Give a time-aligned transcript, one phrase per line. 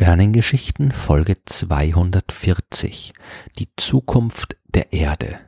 [0.00, 3.12] Sternengeschichten Folge 240
[3.58, 5.40] Die Zukunft der Erde.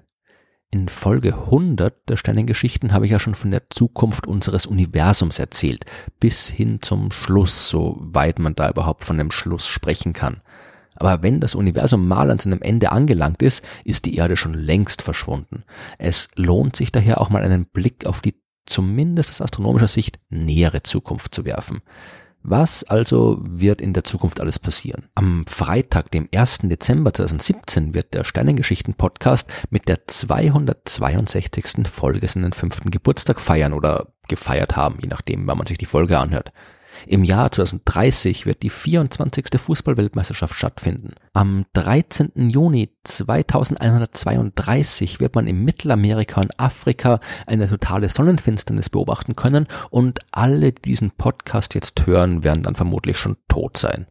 [0.73, 5.85] In Folge 100 der Sternengeschichten habe ich ja schon von der Zukunft unseres Universums erzählt,
[6.19, 10.43] bis hin zum Schluss, soweit man da überhaupt von dem Schluss sprechen kann.
[10.97, 15.01] Aber wenn das Universum mal an seinem Ende angelangt ist, ist die Erde schon längst
[15.01, 15.63] verschwunden.
[15.97, 18.35] Es lohnt sich daher auch mal einen Blick auf die
[18.67, 21.83] zumindest aus astronomischer Sicht nähere Zukunft zu werfen.
[22.43, 25.09] Was also wird in der Zukunft alles passieren?
[25.15, 26.61] Am Freitag, dem 1.
[26.63, 31.87] Dezember 2017, wird der Sternengeschichten-Podcast mit der 262.
[31.87, 36.19] Folge seinen fünften Geburtstag feiern oder gefeiert haben, je nachdem, wann man sich die Folge
[36.19, 36.53] anhört.
[37.07, 39.47] Im Jahr 2030 wird die 24.
[39.57, 41.15] Fußballweltmeisterschaft stattfinden.
[41.33, 42.51] Am 13.
[42.51, 50.73] Juni 2132 wird man in Mittelamerika und Afrika eine totale Sonnenfinsternis beobachten können und alle,
[50.73, 54.07] die diesen Podcast jetzt hören, werden dann vermutlich schon tot sein.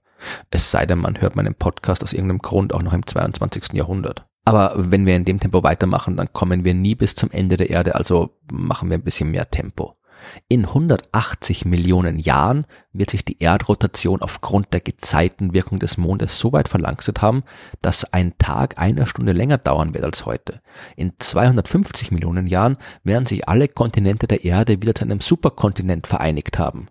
[0.50, 3.73] Es sei denn, man hört meinen Podcast aus irgendeinem Grund auch noch im 22.
[3.73, 4.25] Jahrhundert.
[4.45, 7.69] Aber wenn wir in dem Tempo weitermachen, dann kommen wir nie bis zum Ende der
[7.69, 9.98] Erde, also machen wir ein bisschen mehr Tempo.
[10.48, 16.70] In 180 Millionen Jahren wird sich die Erdrotation aufgrund der Gezeitenwirkung des Mondes so weit
[16.70, 17.44] verlangsamt haben,
[17.81, 20.62] dass ein Tag eine Stunde länger dauern wird als heute.
[20.95, 26.59] In 250 Millionen Jahren werden sich alle Kontinente der Erde wieder zu einem Superkontinent vereinigt
[26.59, 26.88] haben.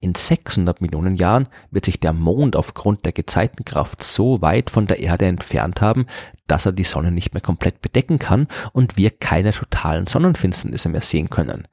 [0.00, 5.00] In 600 Millionen Jahren wird sich der Mond aufgrund der Gezeitenkraft so weit von der
[5.00, 6.06] Erde entfernt haben,
[6.52, 11.00] dass er die Sonne nicht mehr komplett bedecken kann und wir keine totalen Sonnenfinsternisse mehr
[11.00, 11.66] sehen können.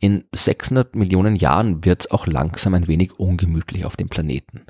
[0.00, 4.62] In 600 Millionen Jahren wird es auch langsam ein wenig ungemütlich auf dem Planeten.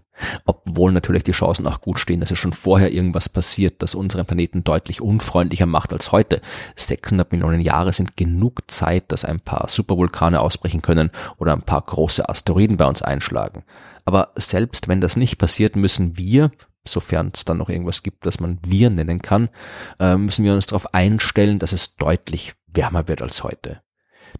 [0.45, 4.27] Obwohl natürlich die Chancen auch gut stehen, dass es schon vorher irgendwas passiert, das unseren
[4.27, 6.43] Planeten deutlich unfreundlicher macht als heute.
[6.77, 11.81] 600 Millionen Jahre sind genug Zeit, dass ein paar Supervulkane ausbrechen können oder ein paar
[11.81, 13.65] große Asteroiden bei uns einschlagen.
[14.05, 16.51] Aber selbst wenn das nicht passiert, müssen wir,
[16.87, 19.49] sofern es dann noch irgendwas gibt, das man wir nennen kann,
[19.99, 23.81] äh, müssen wir uns darauf einstellen, dass es deutlich wärmer wird als heute.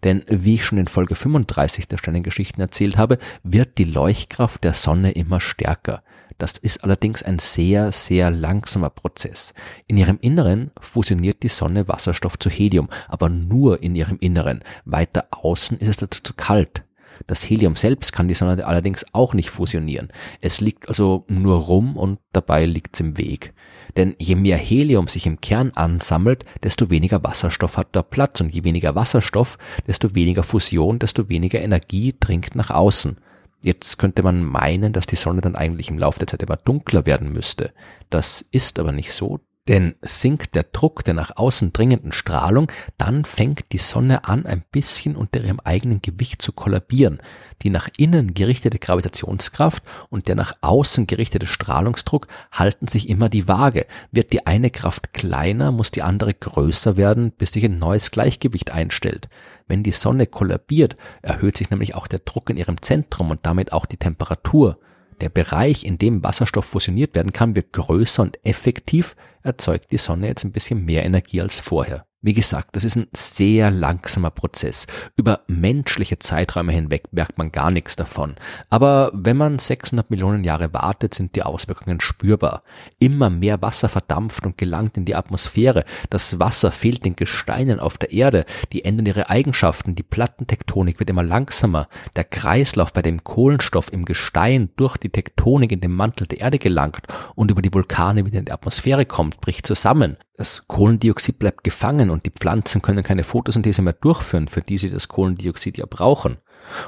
[0.03, 4.73] Denn wie ich schon in Folge 35 der Sternengeschichten erzählt habe, wird die Leuchtkraft der
[4.73, 6.03] Sonne immer stärker.
[6.37, 9.53] Das ist allerdings ein sehr, sehr langsamer Prozess.
[9.87, 14.61] In ihrem Inneren fusioniert die Sonne Wasserstoff zu Helium, aber nur in ihrem Inneren.
[14.83, 16.83] Weiter außen ist es dazu zu kalt.
[17.27, 20.09] Das Helium selbst kann die Sonne allerdings auch nicht fusionieren.
[20.41, 23.53] Es liegt also nur rum und dabei liegt's im Weg.
[23.97, 28.53] Denn je mehr Helium sich im Kern ansammelt, desto weniger Wasserstoff hat da Platz und
[28.53, 33.17] je weniger Wasserstoff, desto weniger Fusion, desto weniger Energie dringt nach außen.
[33.63, 37.05] Jetzt könnte man meinen, dass die Sonne dann eigentlich im Laufe der Zeit immer dunkler
[37.05, 37.71] werden müsste.
[38.09, 43.25] Das ist aber nicht so, denn sinkt der Druck der nach außen dringenden Strahlung, dann
[43.25, 47.19] fängt die Sonne an, ein bisschen unter ihrem eigenen Gewicht zu kollabieren.
[47.63, 53.47] Die nach innen gerichtete Gravitationskraft und der nach außen gerichtete Strahlungsdruck halten sich immer die
[53.47, 53.87] Waage.
[54.11, 58.71] Wird die eine Kraft kleiner, muss die andere größer werden, bis sich ein neues Gleichgewicht
[58.71, 59.29] einstellt.
[59.67, 63.73] Wenn die Sonne kollabiert, erhöht sich nämlich auch der Druck in ihrem Zentrum und damit
[63.73, 64.77] auch die Temperatur.
[65.21, 70.27] Der Bereich, in dem Wasserstoff fusioniert werden kann, wird größer und effektiv erzeugt die Sonne
[70.27, 72.05] jetzt ein bisschen mehr Energie als vorher.
[72.25, 74.87] Wie gesagt, das ist ein sehr langsamer Prozess.
[75.15, 78.33] Über menschliche Zeiträume hinweg merkt man gar nichts davon.
[78.71, 82.63] Aber wenn man 600 Millionen Jahre wartet, sind die Auswirkungen spürbar.
[82.97, 85.85] Immer mehr Wasser verdampft und gelangt in die Atmosphäre.
[86.09, 88.45] Das Wasser fehlt den Gesteinen auf der Erde.
[88.73, 89.93] Die ändern ihre Eigenschaften.
[89.93, 91.87] Die Plattentektonik wird immer langsamer.
[92.15, 96.57] Der Kreislauf, bei dem Kohlenstoff im Gestein durch die Tektonik in den Mantel der Erde
[96.57, 100.17] gelangt und über die Vulkane wieder in die Atmosphäre kommt, bricht zusammen.
[100.37, 104.89] Das Kohlendioxid bleibt gefangen und die Pflanzen können keine Photosynthese mehr durchführen, für die sie
[104.89, 106.37] das Kohlendioxid ja brauchen.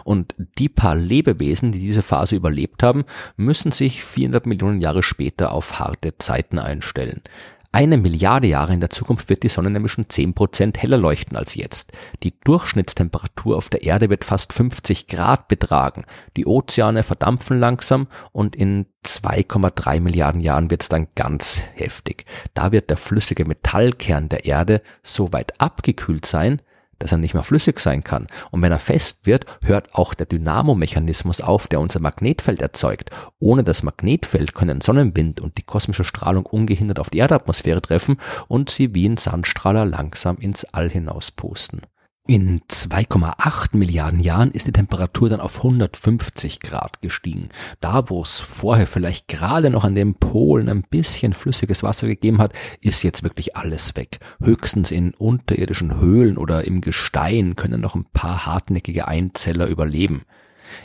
[0.04, 3.06] Und die paar Lebewesen, die diese Phase überlebt haben,
[3.38, 7.22] müssen sich 400 Millionen Jahre später auf harte Zeiten einstellen.
[7.78, 11.54] Eine Milliarde Jahre in der Zukunft wird die Sonne nämlich schon 10% heller leuchten als
[11.54, 11.92] jetzt.
[12.24, 16.04] Die Durchschnittstemperatur auf der Erde wird fast 50 Grad betragen.
[16.38, 22.26] Die Ozeane verdampfen langsam und in 2,3 Milliarden Jahren wird es dann ganz heftig.
[22.56, 26.64] Da wird der flüssige Metallkern der Erde so weit abgekühlt sein,
[27.00, 28.28] dass er nicht mehr flüssig sein kann.
[28.52, 33.10] Und wenn er fest wird, hört auch der Dynamomechanismus auf, der unser Magnetfeld erzeugt.
[33.40, 38.18] Ohne das Magnetfeld können Sonnenwind und die kosmische Strahlung ungehindert auf die Erdatmosphäre treffen
[38.48, 41.82] und sie wie ein Sandstrahler langsam ins All hinaus pusten.
[42.30, 47.48] In 2,8 Milliarden Jahren ist die Temperatur dann auf 150 Grad gestiegen.
[47.80, 52.40] Da, wo es vorher vielleicht gerade noch an den Polen ein bisschen flüssiges Wasser gegeben
[52.40, 52.52] hat,
[52.82, 54.20] ist jetzt wirklich alles weg.
[54.42, 60.24] Höchstens in unterirdischen Höhlen oder im Gestein können noch ein paar hartnäckige Einzeller überleben.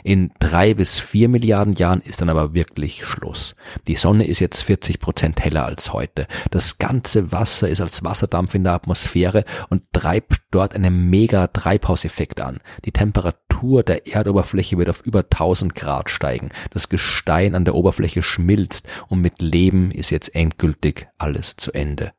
[0.03, 3.55] In drei bis vier Milliarden Jahren ist dann aber wirklich Schluss.
[3.87, 6.27] Die Sonne ist jetzt 40 Prozent heller als heute.
[6.51, 12.41] Das ganze Wasser ist als Wasserdampf in der Atmosphäre und treibt dort einen mega Treibhauseffekt
[12.41, 12.59] an.
[12.85, 16.49] Die Temperatur der Erdoberfläche wird auf über 1000 Grad steigen.
[16.71, 22.13] Das Gestein an der Oberfläche schmilzt und mit Leben ist jetzt endgültig alles zu Ende.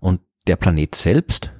[0.00, 1.50] Und der Planet selbst?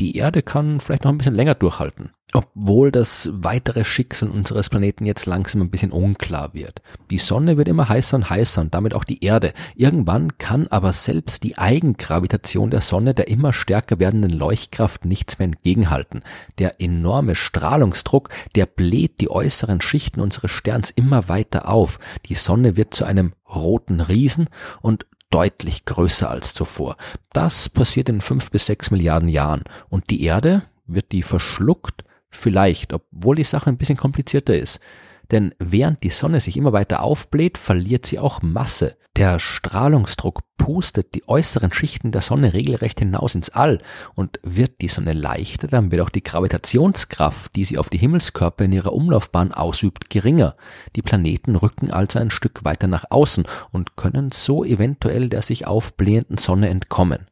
[0.00, 5.06] Die Erde kann vielleicht noch ein bisschen länger durchhalten obwohl das weitere Schicksal unseres Planeten
[5.06, 6.82] jetzt langsam ein bisschen unklar wird.
[7.10, 9.52] Die Sonne wird immer heißer und heißer und damit auch die Erde.
[9.76, 15.46] Irgendwann kann aber selbst die Eigengravitation der Sonne der immer stärker werdenden Leuchtkraft nichts mehr
[15.46, 16.22] entgegenhalten.
[16.58, 22.00] Der enorme Strahlungsdruck, der bläht die äußeren Schichten unseres Sterns immer weiter auf.
[22.26, 24.48] Die Sonne wird zu einem roten Riesen
[24.80, 26.96] und deutlich größer als zuvor.
[27.32, 29.64] Das passiert in fünf bis sechs Milliarden Jahren.
[29.88, 32.04] Und die Erde, wird die verschluckt
[32.34, 34.80] Vielleicht, obwohl die Sache ein bisschen komplizierter ist.
[35.30, 38.96] Denn während die Sonne sich immer weiter aufbläht, verliert sie auch Masse.
[39.16, 43.78] Der Strahlungsdruck pustet die äußeren Schichten der Sonne regelrecht hinaus ins All
[44.16, 48.64] und wird die Sonne leichter, dann wird auch die Gravitationskraft, die sie auf die Himmelskörper
[48.64, 50.56] in ihrer Umlaufbahn ausübt, geringer.
[50.96, 55.66] Die Planeten rücken also ein Stück weiter nach außen und können so eventuell der sich
[55.66, 57.28] aufblähenden Sonne entkommen.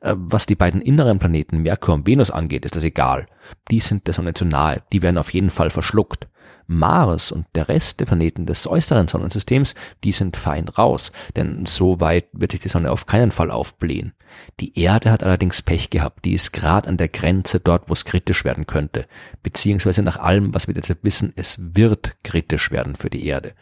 [0.00, 3.26] Äh, was die beiden inneren Planeten Merkur und Venus angeht, ist das egal.
[3.70, 6.28] Die sind der Sonne zu nahe, die werden auf jeden Fall verschluckt.
[6.66, 9.74] Mars und der Rest der Planeten des äußeren Sonnensystems,
[10.04, 14.12] die sind fein raus, denn so weit wird sich die Sonne auf keinen Fall aufblähen.
[14.60, 18.04] Die Erde hat allerdings Pech gehabt, die ist gerade an der Grenze dort, wo es
[18.04, 19.06] kritisch werden könnte,
[19.42, 23.54] beziehungsweise nach allem, was wir jetzt wissen, es wird kritisch werden für die Erde.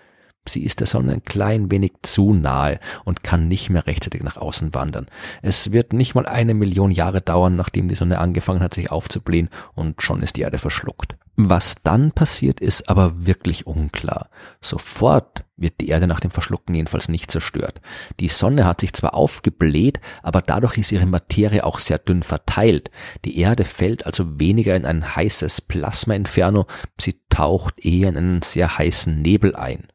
[0.49, 4.37] Sie ist der Sonne ein klein wenig zu nahe und kann nicht mehr rechtzeitig nach
[4.37, 5.07] außen wandern.
[5.43, 9.49] Es wird nicht mal eine Million Jahre dauern, nachdem die Sonne angefangen hat, sich aufzublähen
[9.75, 11.17] und schon ist die Erde verschluckt.
[11.39, 14.31] Was dann passiert, ist aber wirklich unklar.
[14.63, 17.83] Sofort wird die Erde nach dem Verschlucken jedenfalls nicht zerstört.
[18.21, 22.91] Die Sonne hat sich zwar aufgebläht, aber dadurch ist ihre Materie auch sehr dünn verteilt.
[23.27, 26.67] Die Erde fällt also weniger in ein heißes Plasma-Inferno,
[26.99, 29.89] sie taucht eher in einen sehr heißen Nebel ein.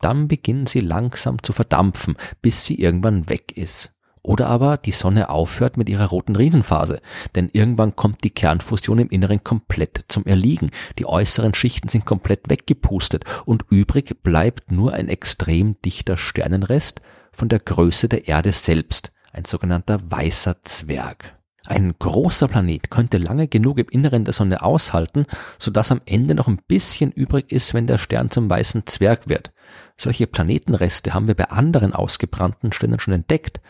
[0.00, 3.94] Dann beginnen sie langsam zu verdampfen, bis sie irgendwann weg ist.
[4.22, 7.00] Oder aber die Sonne aufhört mit ihrer roten Riesenphase,
[7.34, 10.70] denn irgendwann kommt die Kernfusion im Inneren komplett zum Erliegen.
[10.98, 17.00] Die äußeren Schichten sind komplett weggepustet und übrig bleibt nur ein extrem dichter Sternenrest
[17.32, 21.32] von der Größe der Erde selbst, ein sogenannter weißer Zwerg.
[21.66, 25.26] Ein großer Planet könnte lange genug im Inneren der Sonne aushalten,
[25.58, 29.52] sodass am Ende noch ein bisschen übrig ist, wenn der Stern zum weißen Zwerg wird.
[29.96, 33.60] Solche Planetenreste haben wir bei anderen ausgebrannten Sternen schon entdeckt.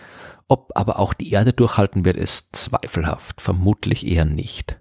[0.47, 4.81] Ob aber auch die Erde durchhalten wird, ist zweifelhaft, vermutlich eher nicht.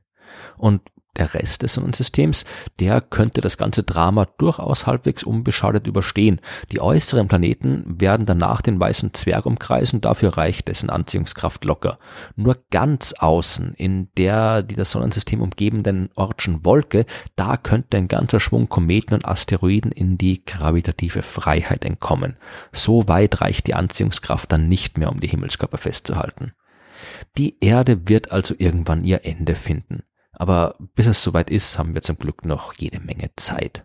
[0.58, 0.82] Und
[1.20, 2.46] der Rest des Sonnensystems,
[2.80, 6.40] der könnte das ganze Drama durchaus halbwegs unbeschadet überstehen.
[6.72, 12.00] Die äußeren Planeten werden danach den weißen Zwerg umkreisen, dafür reicht dessen Anziehungskraft locker.
[12.36, 17.06] Nur ganz außen, in der die das Sonnensystem umgebenden Ortschen Wolke,
[17.36, 22.38] da könnte ein ganzer Schwung Kometen und Asteroiden in die gravitative Freiheit entkommen.
[22.72, 26.54] So weit reicht die Anziehungskraft dann nicht mehr, um die Himmelskörper festzuhalten.
[27.38, 30.04] Die Erde wird also irgendwann ihr Ende finden.
[30.40, 33.84] Aber bis es soweit ist, haben wir zum Glück noch jede Menge Zeit.